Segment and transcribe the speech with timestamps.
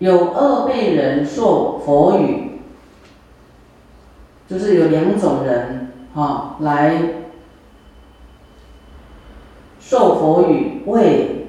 [0.00, 2.58] 有二辈人受佛语，
[4.48, 7.00] 就是有两种人哈来
[9.78, 11.48] 受佛语，为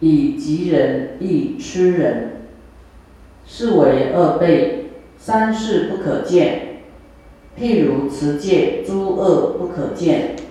[0.00, 2.48] 以及人亦痴人，
[3.46, 6.82] 是为二辈，三世不可见。
[7.56, 10.34] 譬如持戒，诸恶不可见。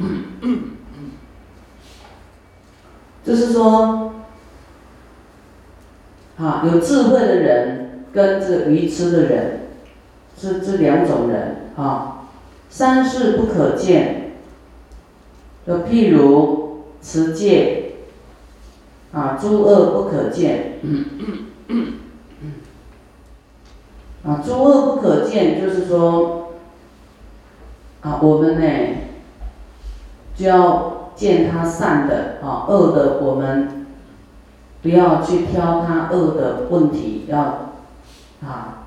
[3.26, 4.05] 就是说，
[6.38, 9.60] 啊，有智慧的人跟这愚痴的人，
[10.38, 12.28] 是这两种人啊。
[12.70, 14.34] 三世不可见，
[15.66, 17.94] 就譬如持戒，
[19.14, 20.80] 啊，诸恶不可见。
[24.24, 26.54] 啊，诸恶不可见，就是说，
[28.02, 28.68] 啊，我们呢，
[30.36, 30.92] 就要。
[31.16, 33.85] 见他善的啊，恶的我们
[34.86, 37.74] 不要去挑他恶的问题，要
[38.46, 38.86] 啊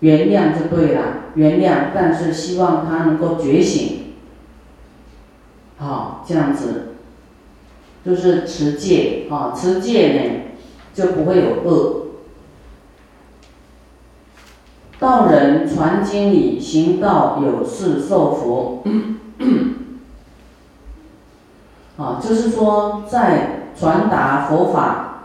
[0.00, 1.02] 原谅就对了，
[1.36, 4.14] 原谅，但是希望他能够觉醒，
[5.78, 6.94] 好这样子，
[8.04, 10.40] 就是持戒啊，持戒呢
[10.92, 12.06] 就不会有恶。
[14.98, 18.82] 道人传经理，行道有事受福。
[21.96, 25.24] 啊，就是说，在传达佛法，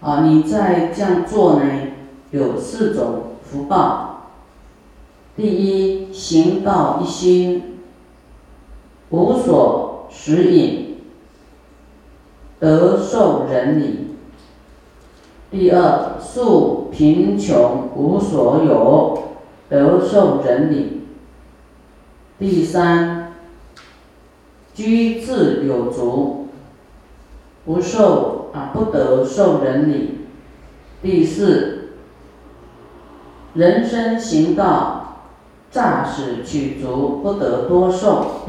[0.00, 1.64] 啊，你在这样做呢，
[2.30, 4.30] 有四种福报。
[5.36, 7.78] 第一，行道一心，
[9.10, 10.98] 无所食饮，
[12.58, 14.16] 得受人礼；
[15.50, 19.22] 第二，素贫穷无所有，
[19.68, 21.02] 得受人礼；
[22.38, 23.20] 第三。
[24.74, 26.41] 居自有足，
[27.64, 30.26] 不受啊，不得受人礼。
[31.02, 31.90] 第四，
[33.54, 35.24] 人生行道，
[35.70, 38.42] 诈使取足，不得多受。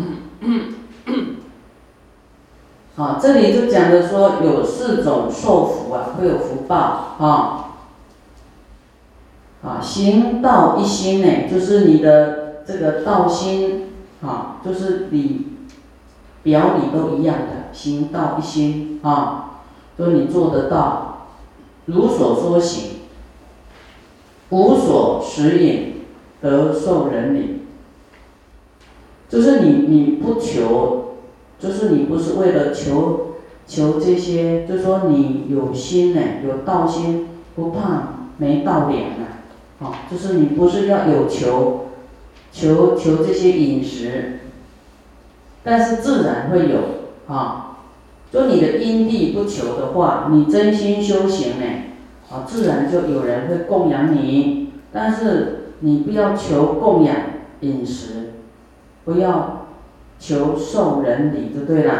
[2.95, 6.77] 好， 这里就讲的说有四种受福啊，会有福报
[7.19, 7.59] 啊。
[9.63, 15.47] 啊，行道一心呢，就是你的这个道心啊，就是你。
[16.43, 19.61] 表里都一样的，行道一心啊，
[19.97, 21.27] 说你做得到，
[21.85, 22.99] 如所说行，
[24.49, 25.95] 无所食饮，
[26.41, 27.63] 得受人礼。
[29.27, 31.15] 就是你你不求，
[31.59, 39.25] 就是你不是为了求求这些，就说你有心呢，有道心，不怕没道脸呢，
[39.79, 41.85] 啊，就是你不是要有求，
[42.51, 44.39] 求求这些饮食。
[45.63, 46.77] 但是自然会有
[47.27, 47.77] 啊，
[48.31, 51.65] 就你的因地不求的话，你真心修行呢，
[52.29, 54.71] 啊，自然就有人会供养你。
[54.91, 57.15] 但是你不要求供养
[57.61, 58.33] 饮食，
[59.05, 59.67] 不要
[60.19, 61.93] 求受人礼就对了。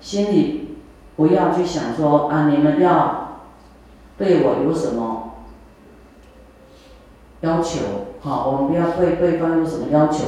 [0.00, 0.76] 心里
[1.16, 3.40] 不要去想说啊，你们要
[4.18, 5.34] 对我有什么
[7.40, 7.80] 要求？
[8.20, 10.24] 好，我们不要对对方有什么要求。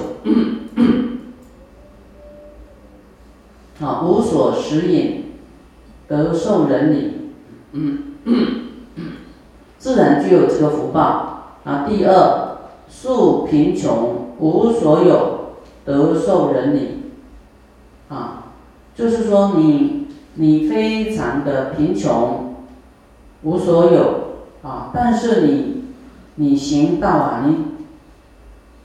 [3.81, 5.25] 啊，无所食饮，
[6.09, 7.12] 得受人礼，
[9.76, 11.59] 自然具有这个福报。
[11.64, 17.10] 啊，第二，素贫穷无所有，得受人礼。
[18.09, 18.44] 啊，
[18.94, 22.54] 就是说你你非常的贫穷，
[23.43, 25.84] 无所有啊，但是你
[26.37, 27.58] 你行道啊，你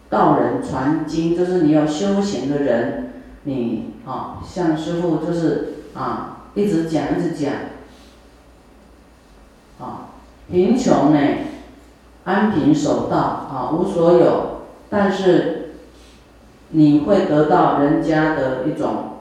[0.10, 3.11] 道人传经，就是你要修行的人。
[3.44, 7.54] 你啊，像师傅就是啊，一直讲一直讲，
[9.80, 10.10] 啊，
[10.50, 11.20] 贫穷呢，
[12.24, 15.72] 安贫守道啊，无所有，但是
[16.70, 19.18] 你会得到人家的一种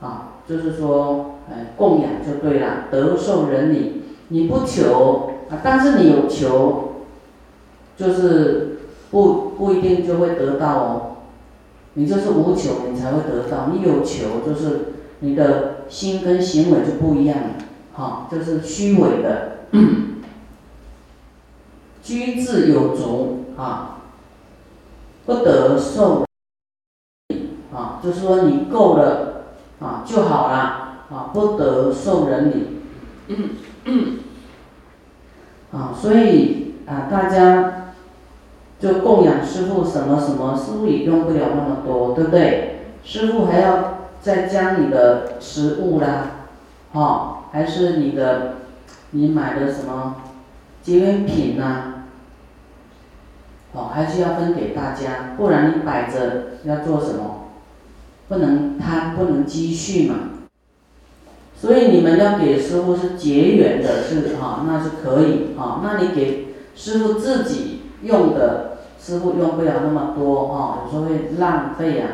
[0.00, 4.02] 啊，就是说，哎，供养就对了，得受人礼。
[4.28, 6.94] 你不求啊，但是你有求，
[7.96, 8.78] 就是
[9.10, 11.11] 不不一定就会得到哦。
[11.94, 17.48] 你就是无求，你才会得到；你有求，就是你的心跟行为就不一样了，
[17.92, 19.52] 好，就是虚伪的。
[22.02, 23.98] 居自有足啊，
[25.24, 26.24] 不得受
[27.72, 29.44] 啊，就是说你够了
[29.78, 30.54] 啊就好了
[31.10, 32.80] 啊，不得受人礼。
[35.72, 37.81] 啊，所以啊，大家。
[38.82, 42.80] 就供养师傅什么什么，师傅也用不了那么多，对不对？
[43.04, 46.48] 师傅还要再将你的食物啦，
[46.90, 48.56] 哦，还是你的
[49.12, 50.16] 你买的什么
[50.82, 52.06] 纪念品呐，
[53.72, 57.50] 哦，还是要分给大家，不然你摆着要做什么？
[58.28, 60.16] 不能贪，不能积蓄嘛。
[61.56, 65.80] 所以你们要给师傅是结缘的，是哈，那是可以啊。
[65.84, 68.71] 那你给师傅自己用的，
[69.04, 72.06] 师傅用不了那么多啊，有时候会浪费呀，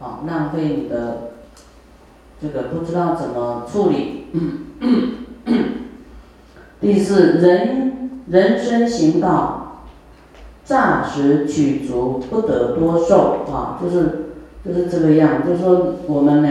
[0.00, 1.30] 啊，浪费你的
[2.42, 4.26] 这个不知道怎么处理。
[6.78, 9.84] 第四，人人生行道，
[10.62, 16.48] 暂时取足，不得多受啊，就是就是这个样，就是说我们呢。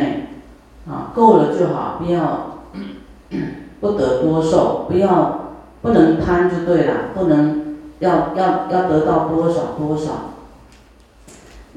[0.89, 2.61] 啊，够了就好，不要
[3.79, 5.51] 不得多受，不要
[5.83, 7.68] 不能贪就对了，不能
[7.99, 10.33] 要要要得到多少多少。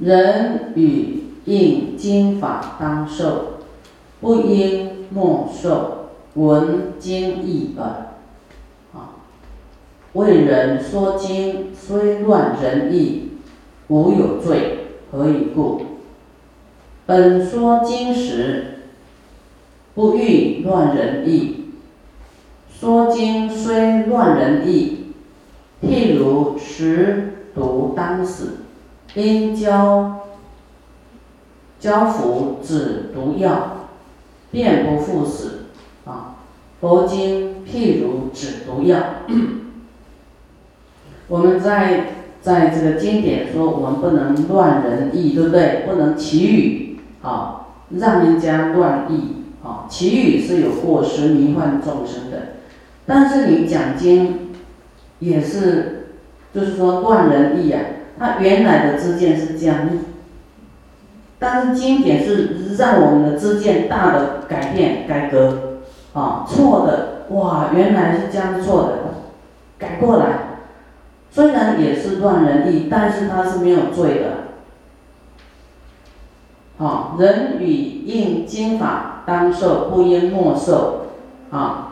[0.00, 3.58] 人与应经法当受，
[4.20, 6.08] 不应莫受。
[6.34, 7.86] 闻经义耳。
[8.94, 9.20] 啊，
[10.14, 13.32] 为人说经，虽乱人意，
[13.88, 14.78] 无有罪。
[15.10, 15.82] 何以故？
[17.04, 18.68] 本说经时。
[19.94, 21.66] 不欲乱人意，
[22.75, 25.01] 说经虽乱人意，
[25.82, 28.58] 譬如食毒当死，
[29.14, 30.20] 因交
[31.79, 33.88] 交服止毒药，
[34.50, 35.67] 便不复死。
[36.05, 36.37] 啊，
[36.81, 38.99] 佛经譬如止毒药。
[41.29, 42.06] 我们在
[42.40, 45.85] 在这个经典说，我们不能乱人意，对不对？
[45.87, 49.43] 不能祈语，啊，让人家乱意。
[49.64, 52.55] 啊，其余是有过失迷幻众生的，
[53.06, 54.51] 但是你讲经
[55.22, 56.06] 也是，
[56.52, 57.80] 就是说断人意啊。
[58.19, 59.88] 他原来的知见是这样，
[61.38, 65.78] 但是经典是让我们的知见大的改变改革
[66.12, 68.98] 啊，错的哇，原来是这样错的，
[69.78, 70.58] 改过来。
[71.30, 74.28] 虽然也是断人意，但是他是没有罪的。
[76.84, 79.10] 啊，人与应经法。
[79.25, 81.06] 当受不应莫受，
[81.52, 81.91] 啊，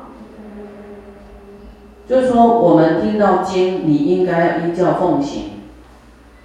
[2.11, 5.61] 就是说我们听到经，你应该要依教奉行，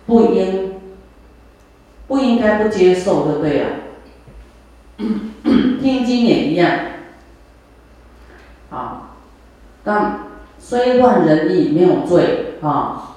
[0.05, 0.73] 不应
[2.07, 3.65] 不应该不接受，对不对呀？
[5.81, 6.69] 听经也一样，
[8.69, 9.09] 啊，
[9.83, 10.19] 但
[10.59, 13.15] 虽乱人意，没有罪啊。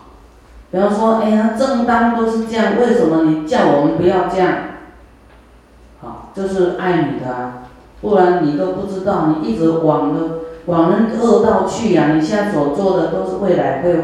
[0.70, 4.54] 比方说，哎呀，正当都是这样，为什么你叫我们不要这样？
[6.00, 7.64] 好，就是爱你的啊。
[8.00, 10.20] 不然你都不知道，你一直往的
[10.68, 12.12] 往那恶道去呀！
[12.14, 13.94] 你现在所做的都是未来会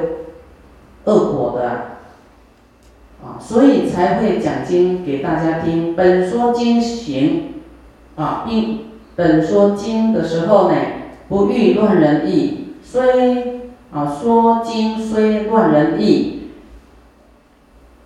[1.05, 1.69] 恶果的，
[3.23, 5.95] 啊，所以才会讲经给大家听。
[5.95, 7.53] 本说经行，
[8.17, 10.77] 啊，并本说经的时候呢，
[11.29, 13.61] 不欲乱人意，虽
[13.93, 16.49] 啊说经虽乱人意，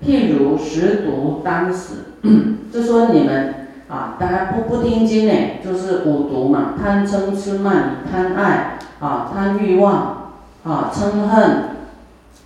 [0.04, 2.06] 譬如食毒当死，
[2.72, 3.54] 就说你们。
[3.88, 5.32] 啊，大家不不听经呢，
[5.64, 10.32] 就是五毒嘛，贪嗔痴慢、贪爱啊，贪欲望
[10.62, 11.40] 啊，嗔恨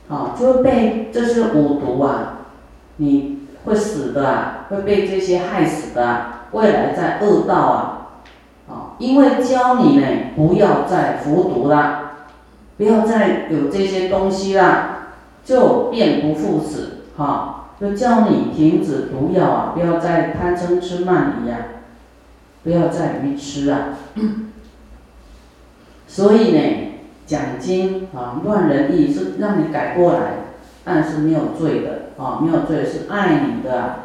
[0.08, 2.38] 啊，就会被这是五毒啊，
[2.98, 8.08] 你会死的啊，会被这些害死的啊，未来在恶道啊，
[8.68, 10.06] 啊，因为教你呢，
[10.36, 12.12] 不要再服毒了，
[12.76, 15.08] 不要再有这些东西啦，
[15.44, 17.61] 就便不复死哈。
[17.82, 19.72] 就叫你停止毒药啊！
[19.74, 21.58] 不要再贪嗔痴慢疑啊！
[22.62, 23.98] 不要再愚痴啊！
[26.06, 26.92] 所以呢，
[27.26, 30.44] 讲经啊，乱人意是让你改过来，
[30.84, 34.04] 但是没有罪的啊，没有罪是爱你的。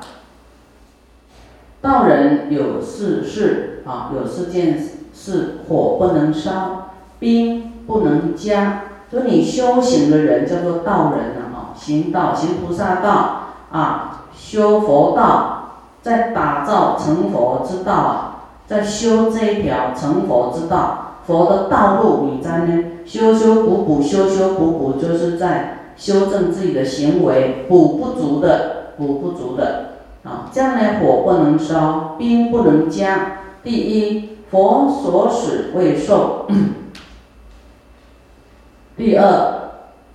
[1.80, 8.86] 道人有四事啊，有四件事：火不能烧，冰不能加。
[9.12, 13.44] 所以你修行的人叫做道人了啊，行道行菩萨道。
[13.72, 30.50] 啊，修佛道，在打造成佛之道啊，在修这一条成佛之道，佛的道路，你在呢修修补补，修修补补，就是在修正自己的行为，补不足的，补不足的啊。
[30.52, 33.40] 这样呢，火不能烧，冰不能加。
[33.64, 36.46] 第一，佛所使未受；
[38.96, 39.72] 第二，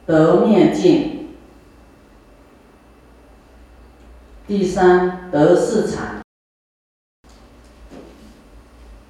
[0.07, 1.12] 得灭尽。
[4.53, 6.21] 第三得四禅，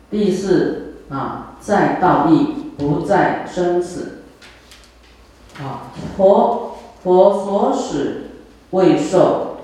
[0.09, 4.23] 第四啊在道义不在生死，
[5.59, 8.31] 啊佛佛所使
[8.71, 9.57] 未受，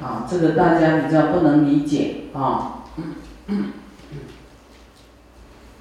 [0.00, 2.84] 啊这个大家比较不能理解啊。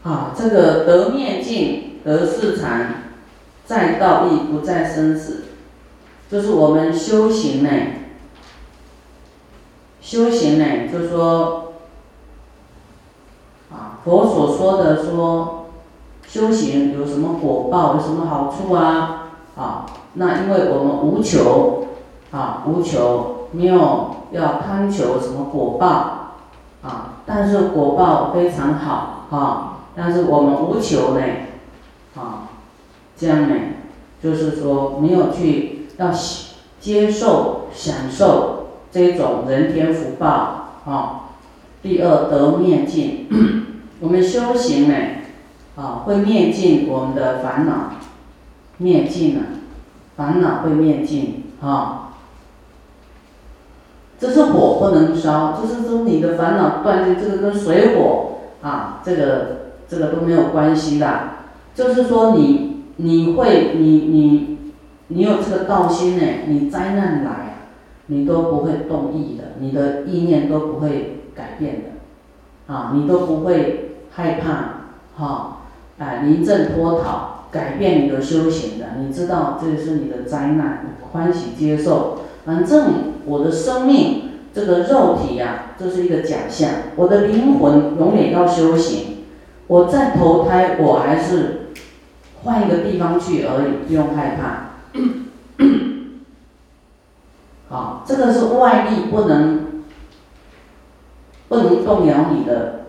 [0.01, 3.12] 啊，这个得灭尽，得四禅，
[3.63, 5.43] 再道义，不再生死，
[6.34, 7.70] 就是我们修行呢。
[10.02, 11.74] 修行呢，就是说，
[13.72, 15.66] 啊，佛所说的说，
[16.28, 19.34] 修行有什么果报，有什么好处啊？
[19.56, 21.86] 啊，那因为我们无求，
[22.32, 25.86] 啊，无求，没有要贪求什么果报，
[26.82, 31.22] 啊，但是果报非常好，啊，但是我们无求呢，
[32.16, 32.50] 啊，
[33.16, 33.56] 这样呢，
[34.20, 36.12] 就是说没有去要
[36.80, 38.60] 接受享受。
[38.94, 41.32] 这种人天福报啊，
[41.82, 43.28] 第二得灭尽，
[44.00, 44.96] 我们修行呢，
[45.76, 47.94] 啊会灭尽我们的烦恼，
[48.78, 49.42] 灭尽了，
[50.16, 52.14] 烦恼会灭尽啊。
[54.20, 61.30] 这是火不能烧，就是说你的烦恼断尽，这个跟水火啊，这个这个都没有关系的，
[61.74, 64.58] 就是说你你会你你
[65.07, 67.50] 你有这个道心呢，你灾难来。
[68.07, 75.60] 你都不会动意的，你的意念都不会改变的，啊，你都不会害怕，哈，
[75.98, 82.19] 哎，临阵脱逃，改变你的修行的，你知道这是你的灾难，欢喜接受。
[82.45, 89.24] 反正我的生命这个肉体呀，这是一个假象，我的灵魂永远要修行。
[89.67, 91.69] 我再投胎，我还是
[92.43, 94.73] 换一个地方去而已，不用害怕。
[97.70, 99.84] 好，这个是外力不能
[101.48, 102.86] 不能动摇你的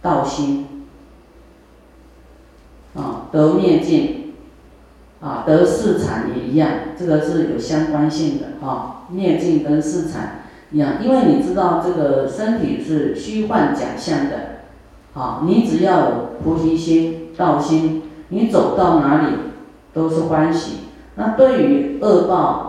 [0.00, 0.86] 道心，
[2.94, 4.34] 啊，得灭尽，
[5.20, 14.60] 啊，得四禅也一样，这个是有相关性的啊，灭尽跟四禅一样，因为你知道这个身体是虚幻假象的，
[15.14, 19.32] 啊，你只要有菩提心、道心，你走到哪里
[19.92, 20.87] 都是欢喜。
[21.18, 22.64] 那对于恶报。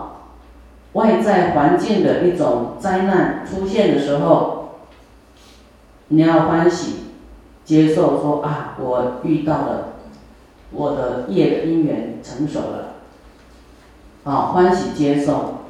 [0.94, 4.80] 外在环境的一种灾难出现的时候，
[6.08, 7.04] 你要欢喜
[7.64, 9.92] 接受，说啊，我遇到了
[10.72, 12.94] 我的业的因缘成熟了，
[14.24, 15.60] 啊，欢喜接受，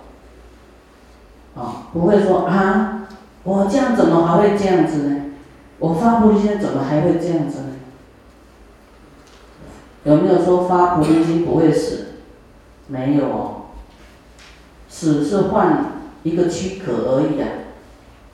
[1.54, 3.06] 啊，不会说啊，
[3.44, 5.20] 我这样怎么还会这样子呢？
[5.80, 7.66] 我发菩提心怎么还会这样子呢？
[10.04, 12.06] 有没有说发菩提心不会死？
[12.90, 13.54] 没有哦。
[14.90, 15.92] 只是换
[16.25, 17.47] 一个躯壳而已啊，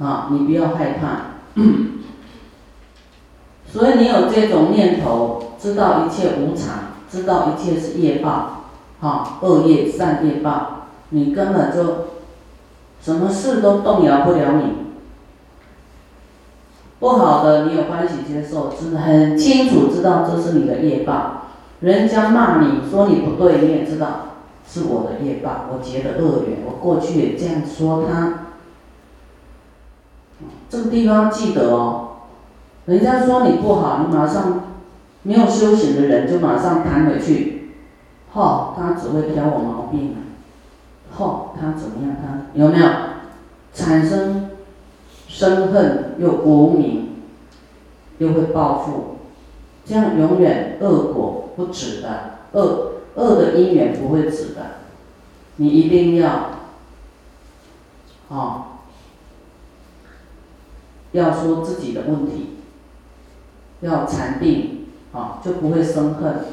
[0.05, 1.63] 啊，你不要害怕。
[3.71, 8.65] 所以你有这种念头，知道一切无常，知道一切是业报，
[9.01, 12.07] 啊，恶业善业报，你根本就
[13.03, 14.87] 什么事都动摇不了你。
[16.99, 21.43] 不好的，你有欢喜接受，真的很清楚知道这是你的业报。
[21.81, 24.36] 人家骂你说你不对，你也知道。
[24.69, 28.47] 是我的业报，我结的恶缘，我过去也这样说他。
[30.69, 32.09] 这个地方记得哦，
[32.87, 34.75] 人家说你不好，你马上
[35.23, 37.71] 没有修行的人就马上弹回去，
[38.35, 40.17] 嚯，他只会挑我毛病，
[41.17, 42.17] 嚯，他怎么样？
[42.21, 42.89] 他有没有
[43.73, 44.51] 产生
[45.29, 47.23] 生恨又无名，
[48.19, 49.17] 又会报复，
[49.85, 52.09] 这样永远恶果不止的
[52.53, 52.93] 恶。
[53.17, 54.81] 恶的因缘不会止的，
[55.57, 56.51] 你一定要，
[58.29, 58.65] 哦，
[61.13, 62.59] 要说自己的问题，
[63.81, 66.45] 要禅定，啊，就不会生恨。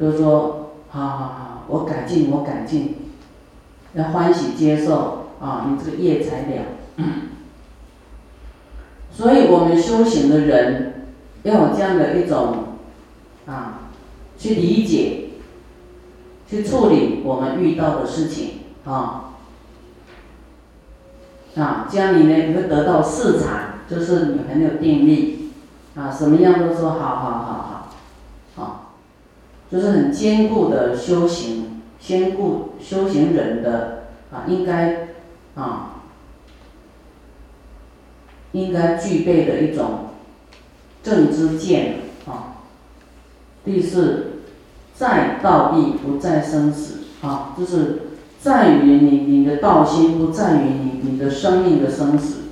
[0.00, 3.12] 就是说，好好好，我改进，我改进，
[3.92, 6.64] 要欢喜接受，啊，你这个业才了。
[9.12, 11.08] 所以我们修行的人
[11.42, 12.78] 要有这样的一种，
[13.46, 13.78] 啊。
[14.42, 15.28] 去理解，
[16.48, 19.34] 去处理我们遇到的事情啊，
[21.54, 25.52] 啊，这样你呢，你会得到四禅，就是你很有定力
[25.94, 27.88] 啊，什么样都说好好好
[28.56, 28.90] 好，啊，
[29.70, 35.10] 就是很坚固的修行，坚固修行人的啊，应该
[35.54, 36.02] 啊，
[38.50, 40.06] 应该具备的一种
[41.00, 42.56] 正知见啊，
[43.64, 44.30] 第四。
[44.94, 48.02] 在道义不在生死，啊，就是
[48.40, 52.42] 在于你你的道心，不在于你你的生命的生死。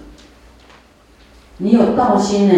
[1.59, 2.55] 你有道心呢，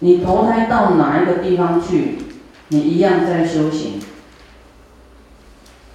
[0.00, 2.18] 你投胎到哪一个地方去，
[2.68, 4.00] 你一样在修行。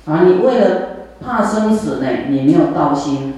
[0.06, 0.82] 啊，你为了
[1.20, 3.34] 怕生死呢，你没有道心，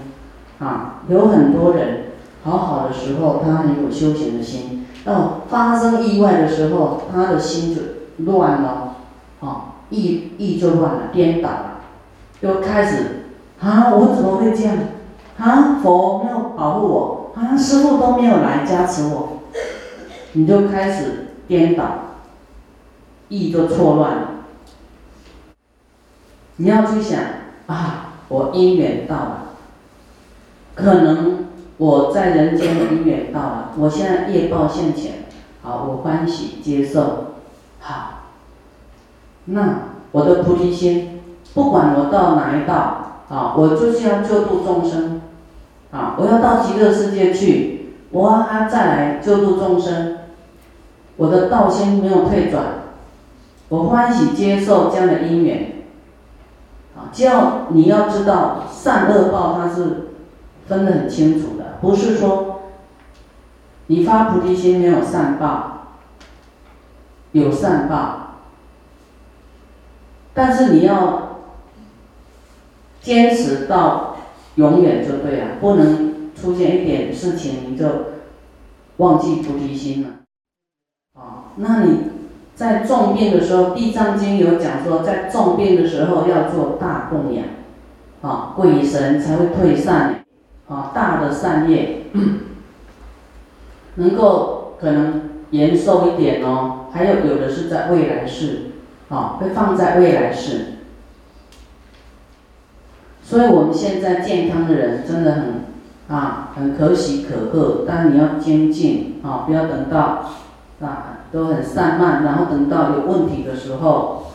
[0.60, 2.06] 啊，有很多人
[2.44, 7.82] 好好的时候，他很有修行的心，到，发生意外的时候，他的心就
[8.26, 8.97] 乱了，
[9.40, 11.82] 哦，意意就乱了，颠倒了，
[12.42, 13.26] 就开始
[13.60, 14.78] 啊，我怎么会这样？
[15.38, 19.44] 啊，佛没有保护我，啊，师傅都没有来加持我，
[20.34, 21.84] 你就开始颠倒，
[23.30, 24.30] 意就错乱了。
[26.56, 27.20] 你要去想
[27.68, 29.44] 啊，我因缘到了，
[30.74, 31.46] 可能
[31.78, 35.26] 我在人间的因缘到了，我现在业报现前，
[35.62, 37.36] 好，我欢喜接受，
[37.80, 38.17] 好，
[39.48, 39.80] 那
[40.12, 41.20] 我的菩提心，
[41.54, 45.22] 不管我到哪一道，啊，我就是要救度众生。
[45.90, 46.16] 啊！
[46.18, 50.18] 我要到极乐世界去，我还再来救度众生，
[51.16, 52.64] 我的道心没有退转，
[53.70, 55.86] 我欢喜接受这样的因缘。
[56.98, 60.10] 啊，只要你要知道善恶报它是
[60.68, 62.64] 分得很清楚的，不是说
[63.88, 65.94] 你发菩提心没有善报，
[67.32, 68.27] 有善报，
[70.38, 71.40] 但是你要
[73.02, 74.14] 坚持到。
[74.58, 77.86] 永远就对了，不能出现一点事情你就
[78.98, 80.10] 忘记菩提心了。
[81.14, 82.00] 啊，那你
[82.56, 87.46] 在重病的时候，《地藏经》有讲说，在重病的时候要做大供养，
[88.24, 90.26] 啊，鬼神才会退散。
[90.68, 92.08] 啊，大的善业
[93.94, 98.67] 能够可能延寿一点哦，还有有的是在未来世，
[99.10, 100.74] 啊，会放在未来世。
[103.24, 105.66] 所以我们现在健康的人真的很
[106.08, 107.84] 啊，很可喜可贺。
[107.88, 110.30] 但你要精进啊，不要等到
[110.82, 114.32] 啊都很散漫，然后等到有问题的时候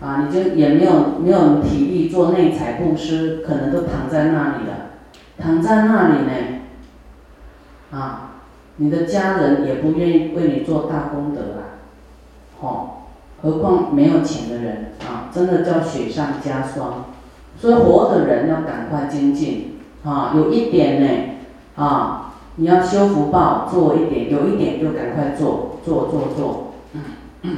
[0.00, 4.90] 啊，你就也没有没有体力做内财布施，可能都躺在那里了。
[5.38, 6.32] 躺在那里呢，
[7.90, 8.30] 啊，
[8.76, 11.62] 你的家人也不愿意为你做大功德了，
[12.60, 13.01] 好，
[13.42, 17.06] 何况没有钱的人啊，真的叫雪上加霜。
[17.60, 21.08] 所以活的人要赶快精进，啊，有一点呢，
[21.76, 26.72] 啊，你要修福报，做一点，有一点就赶快做，做做做，
[27.42, 27.54] 嗯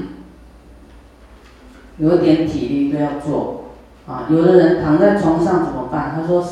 [1.96, 3.66] 有一点体力都要做，
[4.06, 6.12] 啊，有的人躺在床上怎么办？
[6.14, 6.44] 他说，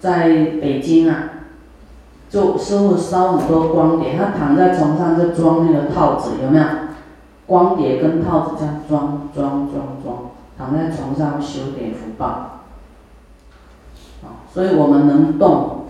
[0.00, 0.28] 在
[0.60, 1.30] 北京啊，
[2.28, 6.64] 就师傅烧很多光碟，他躺在床上就装那个套子，有没有？
[7.52, 12.60] 光碟跟套子这样装装装装，躺在床上修点福报。
[14.54, 15.84] 所以我们能动，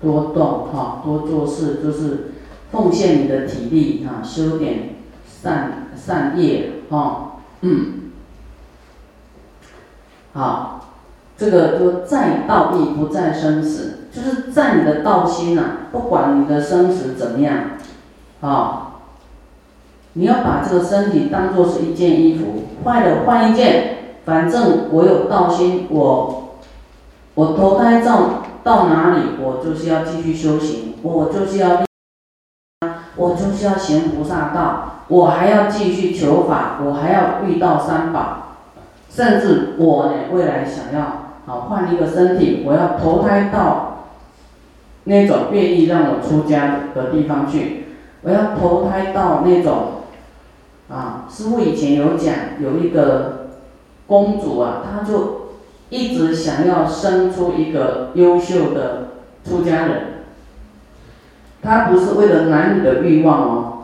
[0.00, 2.32] 多动哈，多做事，就是
[2.70, 4.94] 奉献你的体力哈，修点
[5.26, 8.10] 善善业哈，嗯，
[10.32, 10.88] 好，
[11.36, 17.72] 这个就在道义不在生死，就是在你的道心呐，不管你的生死怎么样，
[18.40, 18.91] 啊，
[20.14, 26.38] 你要把这个身体当做是一件衣服，坏了换一件，反正我有道心，我。
[27.34, 31.82] 我投胎到到哪里，我就是要继续修行，我就是要，
[33.16, 38.58] 我就是要行菩萨道，我还要继续求法，我还要遇到三宝，
[39.08, 44.08] 甚至我呢未来想要好换一个身体，我要投胎到
[45.04, 47.86] 那种愿意让我出家的地方去，
[48.20, 50.01] 我要投胎到那种
[50.92, 53.48] 啊师傅以前有讲有一个
[54.06, 55.40] 公主啊，她就。
[55.92, 59.08] 一直想要生出一个优秀的
[59.44, 60.24] 出家人，
[61.60, 63.78] 她不是为了男女的欲望哦，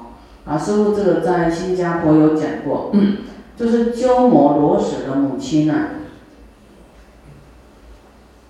[0.46, 2.92] 啊，师傅这个在新加坡有讲过，
[3.58, 5.88] 就是鸠摩罗什的母亲啊，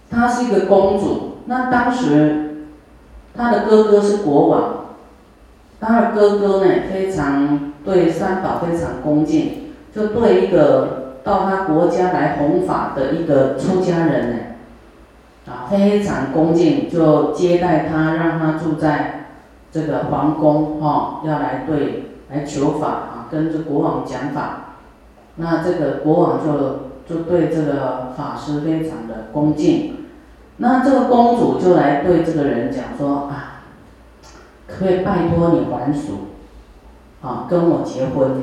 [0.09, 2.69] 她是一个公主，那当时
[3.35, 4.88] 她的哥哥是国王，
[5.81, 10.97] 他的哥哥呢非常对三宝非常恭敬，就对一个。
[11.25, 14.37] 到他国家来弘法的一个出家人呢，
[15.47, 19.27] 啊，非常恭敬，就接待他，让他住在
[19.71, 24.77] 这个皇宫，哈，要来对来求法啊，跟这国王讲法。
[25.37, 29.97] 那这个国王就就对这个法师非常的恭敬。
[30.57, 33.48] 那这个公主就来对这个人讲说啊，
[34.69, 36.29] 可以拜托你还俗，
[37.23, 38.43] 啊，跟我结婚？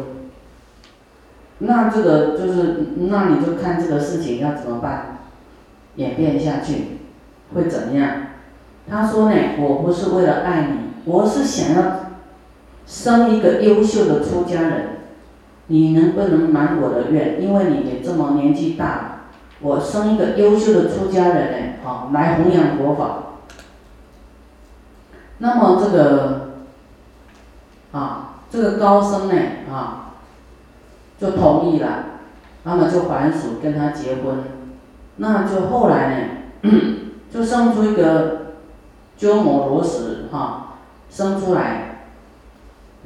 [1.59, 5.19] 那这个就是，那你就看这个事情要怎么办，
[5.95, 6.97] 演变下去
[7.53, 8.09] 会怎么样？
[8.89, 11.91] 他说呢，我不是为了爱你，我是想要
[12.85, 14.88] 生一个优秀的出家人，
[15.67, 17.41] 你能不能满我的愿？
[17.41, 19.21] 因为你也这么年纪大了，
[19.61, 23.19] 我生一个优秀的出家人呢，好来弘扬佛法。
[25.39, 26.52] 那么这个
[27.91, 29.36] 啊，这个高僧呢
[29.71, 30.13] 啊，
[31.19, 32.06] 就同意了，
[32.63, 34.43] 那么就还俗跟他结婚，
[35.17, 36.69] 那就后来呢，
[37.32, 38.56] 就生出一个
[39.17, 40.76] 鸠摩罗什哈，
[41.10, 42.08] 生出来，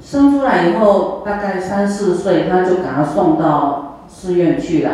[0.02, 4.92] 生出来以后大概三四岁，他就给他送到寺院去了。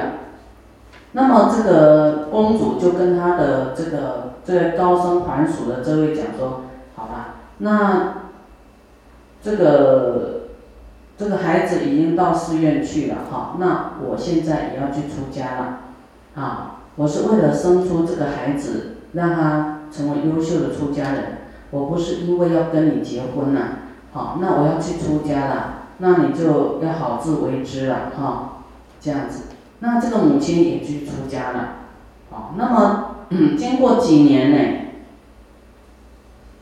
[1.13, 6.63] 那么这个公主就跟他的这个这个高僧还俗的这位讲说，
[6.95, 8.13] 好吧，那
[9.41, 10.47] 这个
[11.17, 15.79] 这个孩子已经到寺院去了哈，那我现在也要去出家了，
[16.36, 21.23] 啊，我是为了生出这个孩子，让他成为优秀的出家人，
[21.71, 23.60] 我不是因为要跟你结婚呐，
[24.13, 28.63] 好，那我要去出家了，那你就要好自为之了哈，
[28.99, 29.43] 这样子。
[29.79, 31.69] 那这个母亲也去出家了，
[32.31, 33.15] 好，那么
[33.58, 34.85] 经过几年呢？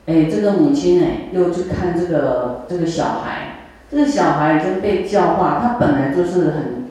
[0.06, 6.90] 哎，这个母亲呢又去看这个这个小孩，这个小孩已经被教化，他本来就是很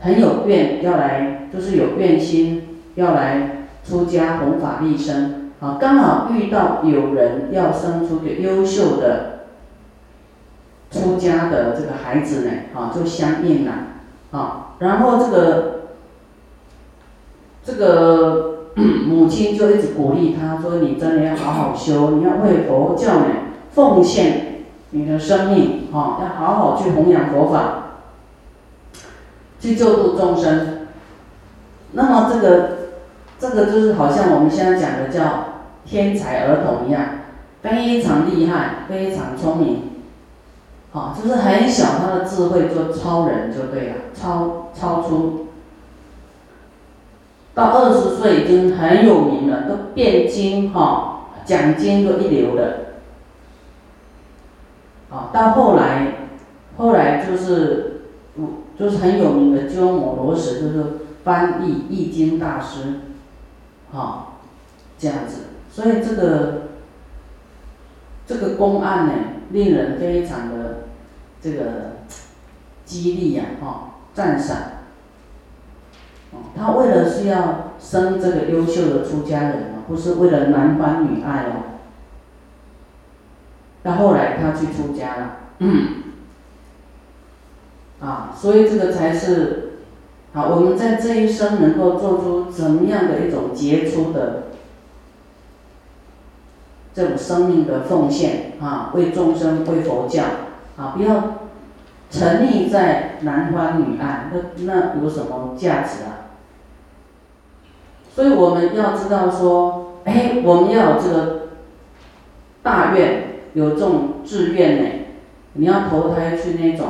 [0.00, 9.44] 很有愿要来，就是有愿心要来出家弘法利生，啊，刚好遇到有人要生出个优秀的
[10.90, 13.72] 出家的这个孩子呢，啊，就相应了，
[14.32, 14.74] 啊。
[14.80, 15.80] 然后这个
[17.64, 18.51] 这个
[19.02, 23.26] 母亲就一直鼓励他说：“你真的要好好修，你要为佛教呢
[23.72, 27.98] 奉献你的生命，哈，要好好去弘扬佛法，
[29.60, 30.86] 去救度众生。”
[31.94, 32.68] 那么这个
[33.38, 35.44] 这个就是好像我们现在讲的叫
[35.84, 37.02] 天才儿童一样，
[37.60, 39.82] 非常厉害，非常聪明。
[40.92, 45.46] 啊，就是很小，他的智慧就超人就对了，超超出。
[47.54, 52.96] 到二十岁已经很有名了，都辩经哈，讲经都一流的。
[55.10, 56.28] 啊，到后来，
[56.76, 58.02] 后来就是，
[58.78, 60.84] 就是很有名的鸠摩罗什，就是
[61.24, 63.00] 翻译易经大师，
[63.92, 64.34] 哈，
[64.98, 65.44] 这样子。
[65.70, 66.68] 所以这个
[68.26, 69.12] 这个公案呢，
[69.50, 70.78] 令人非常的。
[71.44, 71.96] 这个
[72.84, 74.56] 激励呀，哈，赞赏。
[76.56, 81.78] 他为了是要生这个优秀的出家人嘛，不是为了男欢女爱哦。
[83.82, 85.86] 到后来他去出家了，嗯，
[88.00, 89.72] 啊，所以这个才是，
[90.32, 94.44] 啊，我们在这一生能够做出怎么样的一种杰出的
[96.94, 100.24] 这种生命的奉献啊，为众生，为佛教。
[100.74, 101.34] 啊，不要
[102.10, 106.21] 沉溺在男欢女爱，那那有什么价值啊？
[108.14, 111.48] 所以我们要知道说，哎，我们要有这个
[112.62, 114.90] 大愿，有这种志愿呢，
[115.54, 116.86] 你要投胎去那种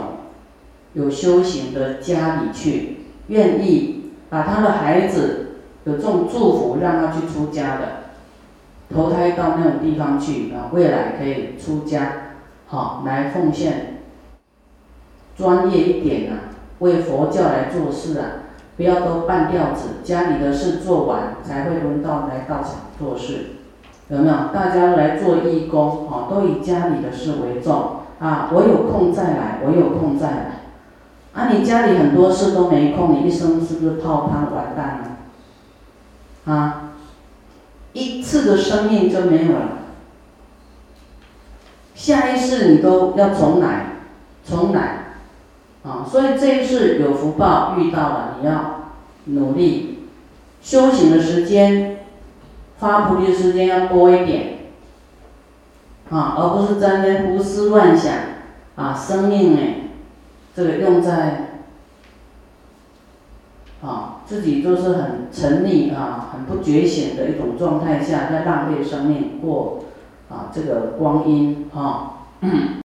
[0.95, 8.03] 有修行的家里去，愿意把他的孩子有这种祝福，让他去出家的，
[8.93, 12.15] 投胎到那种地方去啊，未来可以出家。
[12.67, 13.99] 好，来奉献，
[15.37, 18.42] 专业一点啊，为佛教来做事啊，
[18.77, 23.47] 不要都半吊子，家里的事做完才会轮到来道场做事，
[24.09, 24.35] 有没有？
[24.53, 28.51] 大家来做义工，啊，都以家里的事为重啊。
[28.53, 30.47] 我有空再来，我有空再来。
[31.35, 35.01] 啊，你家里很多事都没空，你一生是不是泡汤完蛋
[36.47, 36.53] 了？
[36.53, 36.93] 啊，
[37.93, 39.69] 一次的生命就没有了。
[41.95, 43.99] 下一世你都要重来，
[44.45, 45.02] 重来，
[45.85, 48.93] 啊，所以这一次有福报遇到了，你要
[49.25, 50.09] 努力
[50.61, 51.99] 修行的时间，
[52.79, 54.59] 发菩提的时间要多一点，
[56.11, 58.15] 啊，而不是在那胡思乱想，
[58.77, 59.75] 啊，生命哎，
[60.55, 61.59] 这个用在，
[63.83, 69.85] 啊，自己就是很沉溺啊，很不觉醒的一种状态下，在浪费生命过。
[70.31, 72.25] 啊，这个光阴啊。